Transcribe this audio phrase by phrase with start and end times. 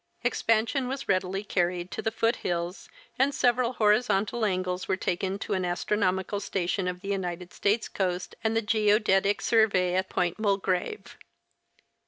[0.23, 5.53] Expansion was readily carried to the foot hills, and several horizontal angles were taken to
[5.53, 11.17] an astronomical station of the United States Coast and Geodetic Survey at Port Mulgrave.